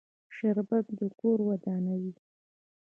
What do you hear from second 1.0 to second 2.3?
کور ودانوي